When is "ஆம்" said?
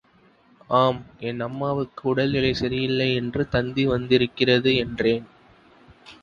0.69-1.01